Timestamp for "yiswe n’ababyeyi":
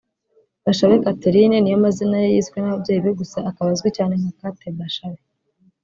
2.35-3.03